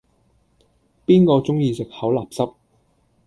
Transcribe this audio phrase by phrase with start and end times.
[1.05, 2.55] 邊個鐘意食口立濕